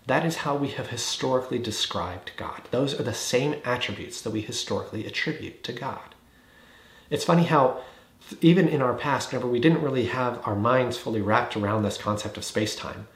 That 0.07 0.25
is 0.25 0.37
how 0.37 0.55
we 0.55 0.69
have 0.69 0.87
historically 0.87 1.59
described 1.59 2.31
God. 2.37 2.63
Those 2.71 2.99
are 2.99 3.03
the 3.03 3.13
same 3.13 3.55
attributes 3.63 4.21
that 4.21 4.31
we 4.31 4.41
historically 4.41 5.05
attribute 5.05 5.63
to 5.63 5.73
God. 5.73 6.15
It's 7.09 7.25
funny 7.25 7.43
how, 7.43 7.81
even 8.41 8.67
in 8.67 8.81
our 8.81 8.93
past, 8.93 9.31
whenever 9.31 9.47
we 9.47 9.59
didn't 9.59 9.81
really 9.81 10.07
have 10.07 10.41
our 10.47 10.55
minds 10.55 10.97
fully 10.97 11.21
wrapped 11.21 11.55
around 11.55 11.83
this 11.83 11.97
concept 11.97 12.37
of 12.37 12.43
space 12.43 12.75
time, 12.75 13.07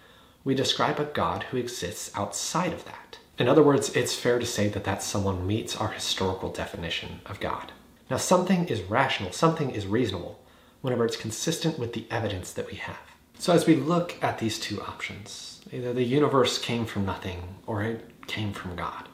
we 0.43 0.55
describe 0.55 0.99
a 0.99 1.05
God 1.05 1.43
who 1.43 1.57
exists 1.57 2.11
outside 2.15 2.73
of 2.73 2.85
that. 2.85 3.17
In 3.37 3.47
other 3.47 3.63
words, 3.63 3.95
it's 3.95 4.15
fair 4.15 4.39
to 4.39 4.45
say 4.45 4.67
that 4.69 4.83
that 4.83 5.01
someone 5.01 5.47
meets 5.47 5.75
our 5.75 5.89
historical 5.89 6.51
definition 6.51 7.21
of 7.25 7.39
God. 7.39 7.71
Now, 8.09 8.17
something 8.17 8.67
is 8.67 8.81
rational, 8.81 9.31
something 9.31 9.71
is 9.71 9.87
reasonable, 9.87 10.39
whenever 10.81 11.05
it's 11.05 11.15
consistent 11.15 11.77
with 11.79 11.93
the 11.93 12.05
evidence 12.09 12.51
that 12.53 12.67
we 12.67 12.75
have. 12.75 12.97
So, 13.37 13.53
as 13.53 13.65
we 13.65 13.75
look 13.75 14.21
at 14.21 14.39
these 14.39 14.59
two 14.59 14.81
options, 14.81 15.61
either 15.71 15.93
the 15.93 16.03
universe 16.03 16.57
came 16.57 16.85
from 16.85 17.05
nothing 17.05 17.55
or 17.65 17.83
it 17.83 18.27
came 18.27 18.51
from 18.51 18.75
God. 18.75 19.07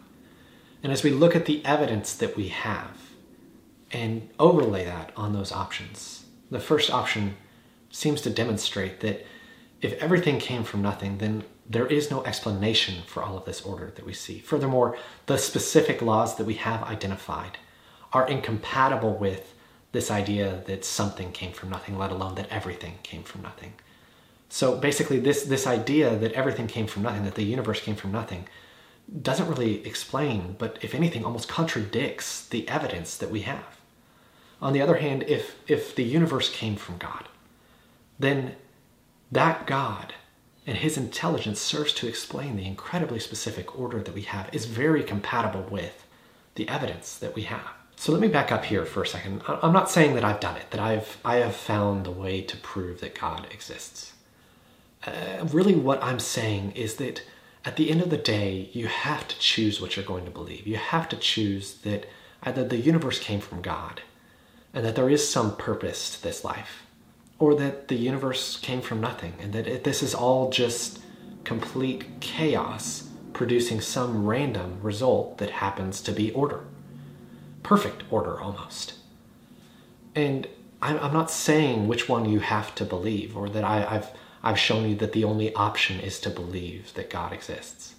And 0.82 0.92
as 0.92 1.04
we 1.04 1.12
look 1.12 1.36
at 1.36 1.46
the 1.46 1.64
evidence 1.66 2.16
that 2.16 2.36
we 2.36 2.48
have 2.50 3.06
and 3.92 4.30
overlay 4.40 4.86
that 4.86 5.12
on 5.16 5.34
those 5.34 5.52
options, 5.52 6.26
the 6.52 6.60
first 6.60 6.92
option 6.92 7.38
seems 7.90 8.22
to 8.22 8.30
demonstrate 8.30 9.00
that 9.00 9.26
if 9.82 9.94
everything 10.02 10.40
came 10.40 10.64
from 10.64 10.82
nothing, 10.82 11.18
then 11.18 11.44
there 11.68 11.88
is 11.88 12.12
no 12.12 12.24
explanation 12.24 13.04
for 13.08 13.24
all 13.24 13.38
of 13.38 13.46
this 13.46 13.62
order 13.62 13.92
that 13.96 14.06
we 14.06 14.14
see. 14.14 14.40
Furthermore, 14.40 14.98
the 15.26 15.38
specific 15.38 16.02
laws 16.02 16.36
that 16.38 16.46
we 16.46 16.56
have 16.56 16.84
identified 16.84 17.58
are 18.14 18.28
incompatible 18.28 19.16
with 19.16 19.54
this 19.92 20.12
idea 20.12 20.62
that 20.68 20.86
something 20.86 21.32
came 21.32 21.52
from 21.52 21.70
nothing, 21.70 21.98
let 21.98 22.12
alone 22.12 22.36
that 22.36 22.50
everything 22.50 22.96
came 23.02 23.24
from 23.24 23.42
nothing. 23.42 23.74
So 24.50 24.78
basically, 24.78 25.20
this, 25.20 25.44
this 25.44 25.66
idea 25.66 26.16
that 26.18 26.34
everything 26.34 26.68
came 26.68 26.88
from 26.88 27.04
nothing, 27.04 27.24
that 27.26 27.36
the 27.36 27.44
universe 27.44 27.82
came 27.82 27.96
from 27.96 28.12
nothing, 28.12 28.48
doesn't 29.22 29.48
really 29.48 29.86
explain, 29.86 30.56
but 30.58 30.78
if 30.82 30.96
anything, 30.96 31.24
almost 31.24 31.48
contradicts 31.48 32.48
the 32.48 32.68
evidence 32.68 33.18
that 33.18 33.32
we 33.32 33.42
have. 33.42 33.78
On 34.62 34.74
the 34.74 34.82
other 34.82 34.98
hand, 34.98 35.24
if, 35.28 35.56
if 35.68 35.96
the 35.96 36.04
universe 36.04 36.50
came 36.50 36.76
from 36.76 36.98
God, 36.98 37.28
then 38.18 38.56
that 39.32 39.68
God 39.68 40.14
and 40.66 40.78
his 40.78 40.98
intelligence 40.98 41.62
serves 41.62 41.94
to 41.94 42.08
explain 42.08 42.56
the 42.56 42.66
incredibly 42.66 43.20
specific 43.20 43.78
order 43.80 44.02
that 44.02 44.16
we 44.16 44.24
have 44.24 44.50
is 44.54 44.66
very 44.66 45.04
compatible 45.04 45.68
with 45.70 46.06
the 46.56 46.68
evidence 46.68 47.18
that 47.18 47.36
we 47.36 47.44
have. 47.44 47.68
So 47.96 48.12
let 48.12 48.22
me 48.22 48.28
back 48.28 48.52
up 48.52 48.66
here 48.66 48.86
for 48.86 49.04
a 49.04 49.08
second. 49.08 49.42
I'm 49.48 49.74
not 49.74 49.90
saying 49.90 50.16
that 50.16 50.26
I've 50.26 50.40
done 50.40 50.58
it, 50.58 50.72
that 50.72 50.82
I've 50.82 51.18
I 51.24 51.38
have 51.38 51.56
found 51.56 52.06
the 52.06 52.12
way 52.12 52.42
to 52.42 52.58
prove 52.58 53.02
that 53.02 53.20
God 53.20 53.48
exists. 53.52 54.14
Uh, 55.06 55.46
really, 55.52 55.76
what 55.76 56.04
I'm 56.04 56.20
saying 56.20 56.72
is 56.72 56.96
that 56.96 57.24
at 57.66 57.76
the 57.76 57.90
end 57.90 58.02
of 58.02 58.10
the 58.10 58.18
day, 58.18 58.70
you 58.74 58.88
have 58.88 59.28
to 59.28 59.40
choose 59.40 59.82
what 59.82 59.96
you're 59.96 60.06
going 60.06 60.26
to 60.26 60.32
believe. 60.32 60.68
You 60.68 60.78
have 60.78 61.10
to 61.10 61.18
choose 61.18 61.76
that 61.80 62.06
either 62.44 62.64
the 62.64 62.78
universe 62.78 63.20
came 63.20 63.40
from 63.40 63.62
God, 63.62 64.02
and 64.74 64.86
that 64.86 64.96
there 64.96 65.10
is 65.10 65.28
some 65.28 65.56
purpose 65.56 66.16
to 66.16 66.24
this 66.24 66.44
life, 66.44 66.84
or 67.40 67.56
that 67.56 67.88
the 67.88 67.96
universe 67.96 68.58
came 68.58 68.82
from 68.82 69.02
nothing, 69.02 69.34
and 69.40 69.54
that 69.54 69.68
it, 69.68 69.84
this 69.84 70.04
is 70.04 70.14
all 70.14 70.50
just 70.50 71.00
complete 71.44 72.20
chaos 72.20 73.10
producing 73.34 73.82
some 73.82 74.26
random 74.26 74.80
result 74.82 75.40
that 75.40 75.50
happens 75.50 76.02
to 76.02 76.12
be 76.12 76.32
order 76.32 76.66
perfect 77.66 78.04
order 78.12 78.40
almost. 78.40 78.94
And 80.14 80.48
I'm, 80.84 81.00
I'm 81.00 81.14
not 81.14 81.32
saying 81.32 81.88
which 81.88 82.08
one 82.08 82.30
you 82.30 82.40
have 82.40 82.76
to 82.76 82.86
believe 82.86 83.36
or 83.36 83.50
that 83.50 83.64
I, 83.64 83.84
I've, 83.96 84.10
I've 84.46 84.60
shown 84.60 84.88
you 84.88 84.96
that 84.98 85.12
the 85.14 85.24
only 85.24 85.54
option 85.56 86.00
is 86.00 86.20
to 86.22 86.30
believe 86.30 86.94
that 86.94 87.10
God 87.10 87.34
exists. 87.34 87.96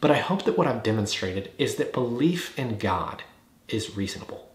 But 0.00 0.10
I 0.10 0.16
hope 0.16 0.44
that 0.44 0.58
what 0.58 0.66
I've 0.66 0.82
demonstrated 0.82 1.52
is 1.58 1.76
that 1.76 1.92
belief 1.92 2.58
in 2.58 2.76
God 2.76 3.22
is 3.68 3.96
reasonable. 3.96 4.50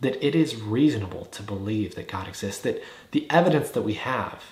That 0.00 0.24
it 0.26 0.34
is 0.34 0.60
reasonable 0.60 1.26
to 1.26 1.42
believe 1.42 1.96
that 1.96 2.08
God 2.08 2.26
exists, 2.26 2.62
that 2.62 2.82
the 3.10 3.30
evidence 3.30 3.70
that 3.70 3.82
we 3.82 3.94
have 3.94 4.42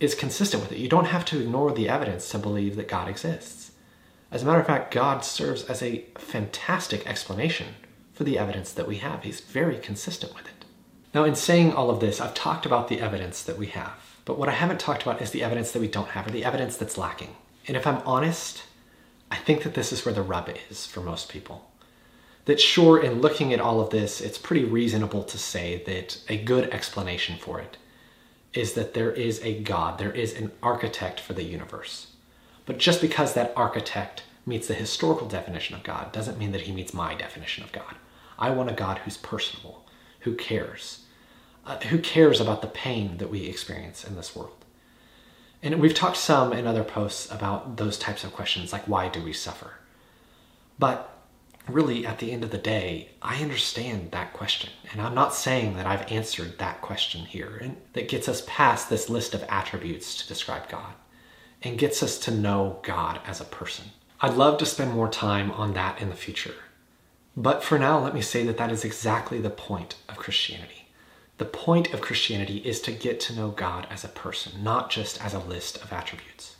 is 0.00 0.14
consistent 0.14 0.62
with 0.62 0.72
it. 0.72 0.78
You 0.78 0.88
don't 0.88 1.06
have 1.06 1.24
to 1.26 1.40
ignore 1.40 1.72
the 1.72 1.88
evidence 1.88 2.28
to 2.30 2.38
believe 2.38 2.76
that 2.76 2.88
God 2.88 3.08
exists. 3.08 3.72
As 4.30 4.42
a 4.42 4.46
matter 4.46 4.60
of 4.60 4.66
fact, 4.66 4.92
God 4.92 5.24
serves 5.24 5.64
as 5.64 5.82
a 5.82 6.04
fantastic 6.16 7.06
explanation 7.06 7.74
for 8.12 8.24
the 8.24 8.38
evidence 8.38 8.72
that 8.72 8.88
we 8.88 8.96
have. 8.96 9.22
He's 9.22 9.40
very 9.40 9.78
consistent 9.78 10.34
with 10.34 10.46
it. 10.46 10.64
Now, 11.14 11.24
in 11.24 11.34
saying 11.34 11.72
all 11.72 11.90
of 11.90 12.00
this, 12.00 12.20
I've 12.20 12.34
talked 12.34 12.66
about 12.66 12.88
the 12.88 13.00
evidence 13.00 13.42
that 13.44 13.56
we 13.56 13.66
have, 13.68 14.17
but 14.28 14.38
what 14.38 14.50
I 14.50 14.52
haven't 14.52 14.78
talked 14.78 15.00
about 15.00 15.22
is 15.22 15.30
the 15.30 15.42
evidence 15.42 15.70
that 15.72 15.80
we 15.80 15.88
don't 15.88 16.10
have, 16.10 16.26
or 16.26 16.30
the 16.30 16.44
evidence 16.44 16.76
that's 16.76 16.98
lacking. 16.98 17.34
And 17.66 17.78
if 17.78 17.86
I'm 17.86 18.02
honest, 18.04 18.62
I 19.30 19.36
think 19.36 19.62
that 19.62 19.72
this 19.72 19.90
is 19.90 20.04
where 20.04 20.12
the 20.12 20.20
rub 20.20 20.50
is 20.68 20.84
for 20.84 21.00
most 21.00 21.30
people. 21.30 21.70
That 22.44 22.60
sure, 22.60 23.02
in 23.02 23.22
looking 23.22 23.54
at 23.54 23.60
all 23.60 23.80
of 23.80 23.88
this, 23.88 24.20
it's 24.20 24.36
pretty 24.36 24.66
reasonable 24.66 25.24
to 25.24 25.38
say 25.38 25.82
that 25.86 26.20
a 26.28 26.36
good 26.36 26.68
explanation 26.74 27.38
for 27.38 27.58
it 27.58 27.78
is 28.52 28.74
that 28.74 28.92
there 28.92 29.12
is 29.12 29.42
a 29.42 29.62
God, 29.62 29.98
there 29.98 30.12
is 30.12 30.34
an 30.34 30.52
architect 30.62 31.20
for 31.20 31.32
the 31.32 31.44
universe. 31.44 32.08
But 32.66 32.76
just 32.76 33.00
because 33.00 33.32
that 33.32 33.54
architect 33.56 34.24
meets 34.44 34.68
the 34.68 34.74
historical 34.74 35.26
definition 35.26 35.74
of 35.74 35.84
God 35.84 36.12
doesn't 36.12 36.38
mean 36.38 36.52
that 36.52 36.60
he 36.62 36.72
meets 36.72 36.92
my 36.92 37.14
definition 37.14 37.64
of 37.64 37.72
God. 37.72 37.94
I 38.38 38.50
want 38.50 38.68
a 38.68 38.74
God 38.74 38.98
who's 38.98 39.16
personable, 39.16 39.86
who 40.20 40.34
cares, 40.34 41.06
uh, 41.68 41.78
who 41.88 41.98
cares 41.98 42.40
about 42.40 42.62
the 42.62 42.68
pain 42.68 43.18
that 43.18 43.30
we 43.30 43.44
experience 43.44 44.02
in 44.02 44.16
this 44.16 44.34
world. 44.34 44.64
And 45.62 45.80
we've 45.80 45.94
talked 45.94 46.16
some 46.16 46.52
in 46.52 46.66
other 46.66 46.82
posts 46.82 47.30
about 47.30 47.76
those 47.76 47.98
types 47.98 48.24
of 48.24 48.32
questions, 48.32 48.72
like 48.72 48.88
why 48.88 49.08
do 49.08 49.22
we 49.22 49.34
suffer? 49.34 49.74
But 50.78 51.14
really, 51.68 52.06
at 52.06 52.20
the 52.20 52.32
end 52.32 52.42
of 52.42 52.50
the 52.50 52.56
day, 52.56 53.10
I 53.20 53.42
understand 53.42 54.12
that 54.12 54.32
question. 54.32 54.70
And 54.90 55.02
I'm 55.02 55.14
not 55.14 55.34
saying 55.34 55.76
that 55.76 55.86
I've 55.86 56.10
answered 56.10 56.58
that 56.58 56.80
question 56.80 57.26
here. 57.26 57.58
And 57.60 57.76
that 57.92 58.08
gets 58.08 58.28
us 58.28 58.44
past 58.46 58.88
this 58.88 59.10
list 59.10 59.34
of 59.34 59.44
attributes 59.50 60.16
to 60.16 60.28
describe 60.28 60.70
God 60.70 60.94
and 61.62 61.78
gets 61.78 62.02
us 62.02 62.18
to 62.20 62.30
know 62.30 62.78
God 62.82 63.20
as 63.26 63.42
a 63.42 63.44
person. 63.44 63.86
I'd 64.22 64.34
love 64.34 64.58
to 64.58 64.66
spend 64.66 64.92
more 64.92 65.10
time 65.10 65.50
on 65.50 65.74
that 65.74 66.00
in 66.00 66.08
the 66.08 66.14
future. 66.14 66.54
But 67.36 67.62
for 67.62 67.78
now, 67.78 67.98
let 67.98 68.14
me 68.14 68.22
say 68.22 68.44
that 68.46 68.56
that 68.56 68.72
is 68.72 68.84
exactly 68.84 69.38
the 69.40 69.50
point 69.50 69.96
of 70.08 70.16
Christianity. 70.16 70.77
The 71.38 71.44
point 71.44 71.94
of 71.94 72.00
Christianity 72.00 72.58
is 72.58 72.80
to 72.82 72.92
get 72.92 73.20
to 73.20 73.32
know 73.34 73.50
God 73.50 73.86
as 73.90 74.04
a 74.04 74.08
person, 74.08 74.62
not 74.62 74.90
just 74.90 75.22
as 75.24 75.34
a 75.34 75.38
list 75.38 75.76
of 75.82 75.92
attributes. 75.92 76.56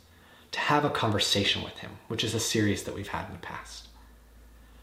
To 0.53 0.59
have 0.59 0.83
a 0.85 0.89
conversation 0.89 1.63
with 1.63 1.79
Him, 1.79 1.91
which 2.07 2.23
is 2.23 2.33
a 2.33 2.39
series 2.39 2.83
that 2.83 2.95
we've 2.95 3.09
had 3.09 3.27
in 3.27 3.33
the 3.33 3.39
past. 3.39 3.87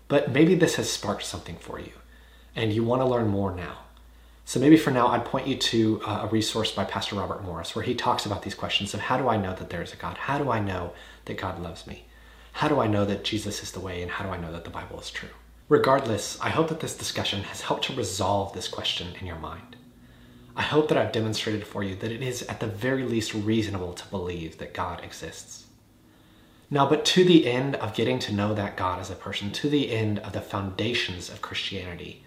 But 0.09 0.31
maybe 0.31 0.55
this 0.55 0.77
has 0.77 0.89
sparked 0.91 1.25
something 1.25 1.57
for 1.57 1.81
you. 1.81 1.93
and 2.55 2.73
you 2.73 2.83
want 2.83 3.03
to 3.03 3.07
learn 3.07 3.29
more 3.29 3.55
now. 3.55 3.79
So 4.45 4.59
maybe 4.61 4.77
for 4.77 4.91
now, 4.91 5.09
I'd 5.09 5.25
point 5.25 5.47
you 5.47 5.57
to 5.57 6.01
uh, 6.07 6.21
a 6.23 6.27
resource 6.29 6.73
by 6.73 6.85
Pastor 6.85 7.17
Robert 7.17 7.45
Morris 7.45 7.75
where 7.75 7.85
he 7.85 7.95
talks 7.95 8.25
about 8.25 8.43
these 8.43 8.55
questions 8.55 8.95
of 8.95 9.01
how 9.01 9.19
do 9.19 9.29
I 9.29 9.37
know 9.37 9.55
that 9.55 9.71
there 9.71 9.83
is 9.83 9.93
a 9.93 9.97
God? 9.97 10.17
How 10.17 10.39
do 10.39 10.51
I 10.51 10.61
know 10.61 10.93
that 11.27 11.37
God 11.37 11.61
loves 11.61 11.87
me? 11.87 12.05
How 12.53 12.69
do 12.69 12.81
I 12.81 12.87
know 12.87 13.05
that 13.05 13.25
Jesus 13.25 13.63
is 13.63 13.73
the 13.73 13.81
way? 13.81 14.03
And 14.03 14.11
how 14.11 14.25
do 14.25 14.31
I 14.31 14.39
know 14.39 14.53
that 14.53 14.65
the 14.65 14.71
Bible 14.71 15.01
is 15.01 15.11
true? 15.11 15.29
Regardless, 15.69 16.41
I 16.41 16.51
hope 16.51 16.69
that 16.69 16.81
this 16.81 16.97
discussion 16.97 17.43
has 17.43 17.63
helped 17.63 17.85
to 17.85 17.93
resolve 17.95 18.53
this 18.55 18.69
question 18.69 19.09
in 19.21 19.27
your 19.27 19.39
mind. 19.39 19.76
I 20.57 20.63
hope 20.63 20.89
that 20.89 20.97
I've 20.97 21.13
demonstrated 21.13 21.67
for 21.67 21.85
you 21.85 21.95
that 21.97 22.11
it 22.11 22.23
is 22.23 22.43
at 22.45 22.61
the 22.61 22.67
very 22.67 23.05
least 23.05 23.35
reasonable 23.35 23.93
to 23.93 24.09
believe 24.09 24.57
that 24.57 24.73
God 24.73 25.05
exists. 25.05 25.67
Now, 26.71 26.89
but 26.89 27.05
to 27.07 27.25
the 27.25 27.47
end 27.47 27.77
of 27.77 27.95
getting 27.95 28.19
to 28.21 28.33
know 28.33 28.55
that 28.55 28.77
God 28.77 28.99
as 28.99 29.11
a 29.11 29.15
person, 29.15 29.53
to 29.53 29.69
the 29.69 29.93
end 29.93 30.19
of 30.21 30.33
the 30.33 30.41
foundations 30.41 31.29
of 31.29 31.43
Christianity, 31.43 32.25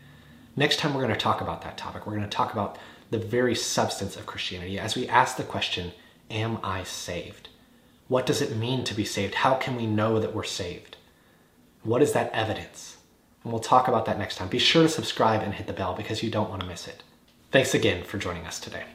next 0.56 0.78
time 0.78 0.94
we're 0.94 1.02
going 1.02 1.14
to 1.14 1.20
talk 1.20 1.42
about 1.42 1.64
that 1.64 1.78
topic. 1.78 2.06
We're 2.06 2.16
going 2.16 2.24
to 2.24 2.30
talk 2.30 2.54
about 2.54 2.78
the 3.10 3.18
very 3.18 3.56
substance 3.56 4.16
of 4.16 4.28
Christianity 4.28 4.78
as 4.78 4.96
we 4.96 5.08
ask 5.08 5.36
the 5.36 5.44
question, 5.44 5.92
Am 6.30 6.60
I 6.64 6.84
saved? 6.84 7.50
What 8.08 8.28
does 8.28 8.42
it 8.44 8.56
mean 8.56 8.84
to 8.84 8.94
be 8.94 9.06
saved? 9.06 9.34
How 9.34 9.56
can 9.56 9.76
we 9.76 9.88
know 9.88 10.20
that 10.20 10.36
we're 10.36 10.44
saved? 10.44 10.98
What 11.82 12.04
is 12.04 12.14
that 12.14 12.32
evidence? 12.32 12.98
And 13.44 13.52
we'll 13.52 13.60
talk 13.60 13.88
about 13.88 14.06
that 14.06 14.20
next 14.20 14.36
time. 14.36 14.48
Be 14.48 14.60
sure 14.60 14.84
to 14.84 14.90
subscribe 14.90 15.42
and 15.42 15.56
hit 15.56 15.66
the 15.66 15.74
bell 15.74 15.96
because 15.96 16.22
you 16.22 16.30
don't 16.30 16.50
want 16.50 16.62
to 16.62 16.68
miss 16.68 16.88
it. 16.88 17.02
Thanks 17.52 17.74
again 17.74 18.04
for 18.04 18.20
joining 18.20 18.46
us 18.46 18.60
today. 18.60 18.86